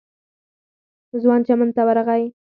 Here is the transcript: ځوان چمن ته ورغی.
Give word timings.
ځوان 1.21 1.41
چمن 1.47 1.69
ته 1.75 1.81
ورغی. 1.87 2.23